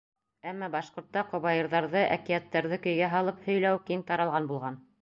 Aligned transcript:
Әммә 0.51 0.69
башҡортта 0.75 1.23
ҡобайырҙарҙы, 1.35 2.03
әкиәттәрҙе 2.17 2.83
көйгә 2.89 3.15
һалып 3.17 3.47
һөйләү 3.51 3.85
киң 3.93 4.07
таралған 4.11 4.53
булған. 4.55 4.87